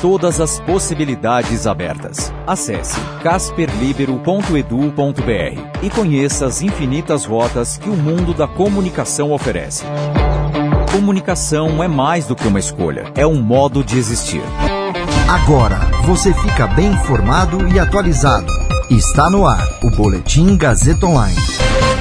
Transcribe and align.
Todas 0.00 0.40
as 0.42 0.60
possibilidades 0.60 1.66
abertas. 1.66 2.30
Acesse 2.46 3.00
casperlibero.edu.br 3.22 5.82
e 5.82 5.90
conheça 5.90 6.46
as 6.46 6.60
infinitas 6.60 7.24
rotas 7.24 7.78
que 7.78 7.88
o 7.88 7.96
mundo 7.96 8.34
da 8.34 8.46
comunicação 8.46 9.32
oferece. 9.32 9.84
Comunicação 10.92 11.82
é 11.82 11.88
mais 11.88 12.26
do 12.26 12.36
que 12.36 12.46
uma 12.46 12.58
escolha, 12.58 13.10
é 13.16 13.26
um 13.26 13.40
modo 13.40 13.82
de 13.82 13.98
existir. 13.98 14.42
Agora 15.28 15.78
você 16.04 16.34
fica 16.34 16.66
bem 16.66 16.88
informado 16.88 17.66
e 17.68 17.80
atualizado. 17.80 18.52
Está 18.90 19.30
no 19.30 19.46
ar 19.46 19.66
o 19.82 19.90
Boletim 19.90 20.58
Gazeta 20.58 21.06
Online. 21.06 21.36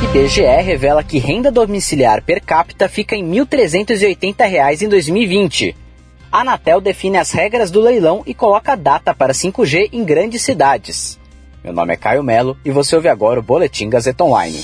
IBGE 0.03 0.61
revela 0.61 1.01
que 1.01 1.17
renda 1.17 1.49
domiciliar 1.49 2.21
per 2.21 2.43
capita 2.43 2.89
fica 2.89 3.15
em 3.15 3.23
R$ 3.23 3.45
1.380 3.45 4.81
em 4.81 4.89
2020. 4.89 5.84
A 6.31 6.41
Anatel 6.41 6.81
define 6.81 7.17
as 7.17 7.31
regras 7.31 7.71
do 7.71 7.79
leilão 7.79 8.21
e 8.25 8.33
coloca 8.33 8.73
a 8.73 8.75
data 8.75 9.13
para 9.13 9.31
5G 9.33 9.89
em 9.93 10.03
grandes 10.03 10.41
cidades. 10.41 11.17
Meu 11.63 11.71
nome 11.73 11.93
é 11.93 11.97
Caio 11.97 12.23
Melo 12.23 12.57
e 12.63 12.71
você 12.71 12.95
ouve 12.95 13.07
agora 13.07 13.39
o 13.39 13.43
Boletim 13.43 13.89
Gazeta 13.89 14.23
Online. 14.23 14.59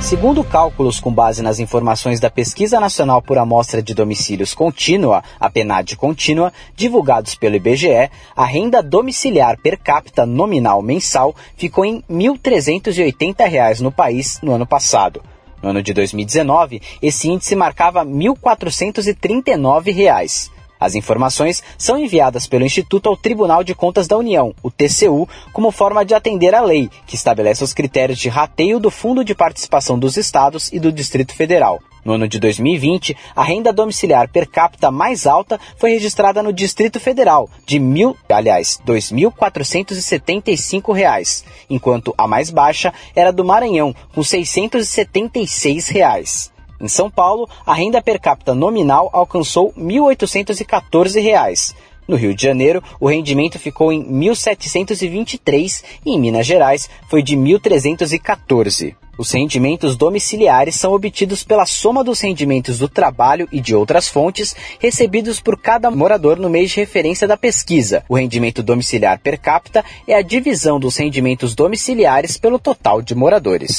Segundo 0.00 0.42
cálculos 0.44 1.00
com 1.00 1.12
base 1.12 1.42
nas 1.42 1.58
informações 1.58 2.20
da 2.20 2.30
Pesquisa 2.30 2.78
Nacional 2.78 3.20
por 3.22 3.38
Amostra 3.38 3.82
de 3.82 3.94
Domicílios 3.94 4.52
Contínua, 4.52 5.24
a 5.40 5.48
PNAD 5.48 5.96
Contínua, 5.96 6.52
divulgados 6.76 7.34
pelo 7.34 7.56
IBGE, 7.56 8.10
a 8.36 8.44
renda 8.44 8.82
domiciliar 8.82 9.58
per 9.58 9.78
capita 9.78 10.26
nominal 10.26 10.82
mensal 10.82 11.34
ficou 11.56 11.86
em 11.86 12.04
R$ 12.08 12.10
1.380 12.10 13.80
no 13.80 13.90
país 13.90 14.38
no 14.42 14.52
ano 14.52 14.66
passado. 14.66 15.22
No 15.62 15.70
ano 15.70 15.82
de 15.82 15.94
2019, 15.94 16.82
esse 17.00 17.30
índice 17.30 17.56
marcava 17.56 18.02
R$ 18.02 18.10
1.439. 18.10 20.52
As 20.84 20.94
informações 20.94 21.62
são 21.78 21.98
enviadas 21.98 22.46
pelo 22.46 22.66
Instituto 22.66 23.08
ao 23.08 23.16
Tribunal 23.16 23.64
de 23.64 23.74
Contas 23.74 24.06
da 24.06 24.18
União, 24.18 24.54
o 24.62 24.70
TCU, 24.70 25.26
como 25.50 25.70
forma 25.70 26.04
de 26.04 26.14
atender 26.14 26.54
à 26.54 26.60
lei, 26.60 26.90
que 27.06 27.14
estabelece 27.14 27.64
os 27.64 27.72
critérios 27.72 28.18
de 28.18 28.28
rateio 28.28 28.78
do 28.78 28.90
Fundo 28.90 29.24
de 29.24 29.34
Participação 29.34 29.98
dos 29.98 30.18
Estados 30.18 30.70
e 30.74 30.78
do 30.78 30.92
Distrito 30.92 31.34
Federal. 31.34 31.80
No 32.04 32.12
ano 32.12 32.28
de 32.28 32.38
2020, 32.38 33.16
a 33.34 33.42
renda 33.42 33.72
domiciliar 33.72 34.28
per 34.28 34.46
capita 34.46 34.90
mais 34.90 35.26
alta 35.26 35.58
foi 35.78 35.92
registrada 35.92 36.42
no 36.42 36.52
Distrito 36.52 37.00
Federal, 37.00 37.48
de 37.64 37.78
mil, 37.78 38.14
aliás, 38.28 38.78
R$ 38.86 38.92
2.475, 38.92 41.44
enquanto 41.70 42.14
a 42.18 42.28
mais 42.28 42.50
baixa 42.50 42.92
era 43.16 43.32
do 43.32 43.42
Maranhão, 43.42 43.96
com 44.14 44.22
676 44.22 45.88
reais. 45.88 46.52
Em 46.84 46.88
São 46.88 47.10
Paulo, 47.10 47.48
a 47.64 47.72
renda 47.72 48.02
per 48.02 48.20
capita 48.20 48.54
nominal 48.54 49.08
alcançou 49.10 49.72
R$ 49.74 49.82
1.814. 49.82 51.74
No 52.06 52.14
Rio 52.14 52.34
de 52.34 52.42
Janeiro, 52.42 52.84
o 53.00 53.08
rendimento 53.08 53.58
ficou 53.58 53.90
em 53.90 54.02
R$ 54.02 54.32
1.723 54.32 55.82
e 56.04 56.10
em 56.10 56.20
Minas 56.20 56.44
Gerais 56.46 56.90
foi 57.08 57.22
de 57.22 57.36
R$ 57.36 57.40
1.314. 57.40 58.94
Os 59.16 59.30
rendimentos 59.30 59.96
domiciliares 59.96 60.74
são 60.74 60.92
obtidos 60.92 61.42
pela 61.42 61.64
soma 61.64 62.04
dos 62.04 62.20
rendimentos 62.20 62.80
do 62.80 62.88
trabalho 62.88 63.48
e 63.50 63.62
de 63.62 63.74
outras 63.74 64.06
fontes 64.06 64.54
recebidos 64.78 65.40
por 65.40 65.58
cada 65.58 65.90
morador 65.90 66.36
no 66.36 66.50
mês 66.50 66.70
de 66.70 66.80
referência 66.80 67.26
da 67.26 67.38
pesquisa. 67.38 68.04
O 68.10 68.16
rendimento 68.16 68.62
domiciliar 68.62 69.18
per 69.20 69.40
capita 69.40 69.82
é 70.06 70.14
a 70.14 70.20
divisão 70.20 70.78
dos 70.78 70.98
rendimentos 70.98 71.54
domiciliares 71.54 72.36
pelo 72.36 72.58
total 72.58 73.00
de 73.00 73.14
moradores 73.14 73.78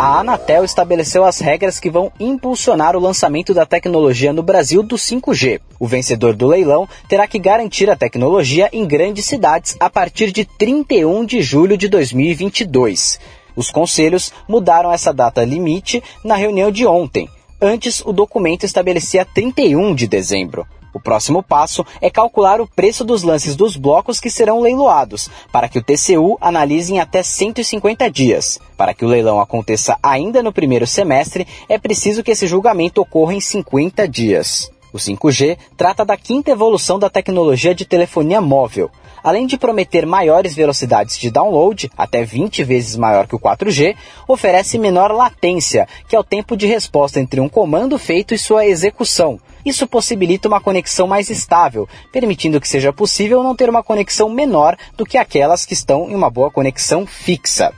a 0.00 0.20
Anatel 0.20 0.64
estabeleceu 0.64 1.26
as 1.26 1.40
regras 1.40 1.78
que 1.78 1.90
vão 1.90 2.10
impulsionar 2.18 2.96
o 2.96 3.00
lançamento 3.00 3.52
da 3.52 3.66
tecnologia 3.66 4.32
no 4.32 4.42
Brasil 4.42 4.82
do 4.82 4.96
5G. 4.96 5.60
O 5.78 5.86
vencedor 5.86 6.34
do 6.34 6.46
leilão 6.46 6.88
terá 7.06 7.26
que 7.26 7.38
garantir 7.38 7.90
a 7.90 7.94
tecnologia 7.94 8.70
em 8.72 8.86
grandes 8.86 9.26
cidades 9.26 9.76
a 9.78 9.90
partir 9.90 10.32
de 10.32 10.46
31 10.46 11.26
de 11.26 11.42
julho 11.42 11.76
de 11.76 11.86
2022. 11.86 13.20
Os 13.54 13.70
conselhos 13.70 14.32
mudaram 14.48 14.90
essa 14.90 15.12
data 15.12 15.44
limite 15.44 16.02
na 16.24 16.34
reunião 16.34 16.70
de 16.70 16.86
ontem. 16.86 17.28
Antes, 17.60 18.00
o 18.00 18.10
documento 18.10 18.64
estabelecia 18.64 19.26
31 19.26 19.94
de 19.94 20.08
dezembro. 20.08 20.66
O 20.92 21.00
próximo 21.00 21.42
passo 21.42 21.84
é 22.00 22.10
calcular 22.10 22.60
o 22.60 22.66
preço 22.66 23.04
dos 23.04 23.22
lances 23.22 23.54
dos 23.54 23.76
blocos 23.76 24.18
que 24.18 24.30
serão 24.30 24.60
leiloados, 24.60 25.30
para 25.52 25.68
que 25.68 25.78
o 25.78 25.82
TCU 25.82 26.36
analise 26.40 26.92
em 26.92 26.98
até 26.98 27.22
150 27.22 28.10
dias. 28.10 28.58
Para 28.76 28.94
que 28.94 29.04
o 29.04 29.08
leilão 29.08 29.40
aconteça 29.40 29.96
ainda 30.02 30.42
no 30.42 30.52
primeiro 30.52 30.86
semestre, 30.86 31.46
é 31.68 31.78
preciso 31.78 32.22
que 32.22 32.32
esse 32.32 32.46
julgamento 32.46 33.00
ocorra 33.00 33.34
em 33.34 33.40
50 33.40 34.08
dias. 34.08 34.70
O 34.92 34.98
5G 34.98 35.56
trata 35.76 36.04
da 36.04 36.16
quinta 36.16 36.50
evolução 36.50 36.98
da 36.98 37.08
tecnologia 37.08 37.74
de 37.74 37.84
telefonia 37.84 38.40
móvel. 38.40 38.90
Além 39.22 39.46
de 39.46 39.58
prometer 39.58 40.06
maiores 40.06 40.54
velocidades 40.54 41.16
de 41.18 41.30
download, 41.30 41.90
até 41.96 42.24
20 42.24 42.64
vezes 42.64 42.96
maior 42.96 43.26
que 43.26 43.36
o 43.36 43.38
4G, 43.38 43.94
oferece 44.26 44.78
menor 44.78 45.12
latência, 45.12 45.86
que 46.08 46.16
é 46.16 46.18
o 46.18 46.24
tempo 46.24 46.56
de 46.56 46.66
resposta 46.66 47.20
entre 47.20 47.40
um 47.40 47.48
comando 47.48 47.98
feito 47.98 48.34
e 48.34 48.38
sua 48.38 48.66
execução. 48.66 49.38
Isso 49.64 49.86
possibilita 49.86 50.48
uma 50.48 50.60
conexão 50.60 51.06
mais 51.06 51.30
estável, 51.30 51.88
permitindo 52.12 52.60
que 52.60 52.68
seja 52.68 52.92
possível 52.92 53.42
não 53.42 53.54
ter 53.54 53.68
uma 53.68 53.82
conexão 53.82 54.28
menor 54.28 54.76
do 54.96 55.04
que 55.04 55.18
aquelas 55.18 55.64
que 55.64 55.74
estão 55.74 56.10
em 56.10 56.14
uma 56.14 56.30
boa 56.30 56.50
conexão 56.50 57.06
fixa. 57.06 57.72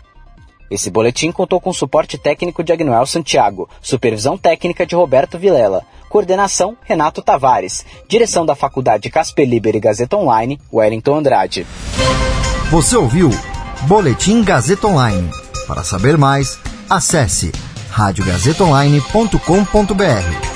Esse 0.71 0.91
boletim 0.91 1.31
contou 1.31 1.61
com 1.61 1.71
suporte 1.71 2.17
técnico 2.17 2.65
de 2.65 2.73
Agnoel 2.73 3.05
Santiago, 3.05 3.69
supervisão 3.83 4.39
técnica 4.39 4.87
de 4.87 4.95
Roberto 4.95 5.39
Vilela, 5.39 5.85
coordenação 6.09 6.75
Renato 6.83 7.21
Tavares, 7.21 7.85
direção 8.09 8.47
da 8.47 8.55
Faculdade 8.55 9.11
Casper 9.11 9.47
Liber 9.47 9.77
e 9.77 9.81
Gazeta 9.81 10.17
Online, 10.17 10.59
Wellington 10.73 11.17
Andrade. 11.17 11.67
Você 12.71 12.97
ouviu 12.97 13.29
Boletim 13.83 14.43
Gazeta 14.43 14.87
Online. 14.87 15.31
Para 15.67 15.85
saber 15.85 16.17
mais, 16.17 16.59
acesse 16.89 17.53
radiogazetaonline.com.br 17.91 20.52